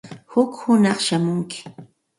Huk 0.31 0.51
hunaq 0.61 0.99
shamunki. 1.07 1.59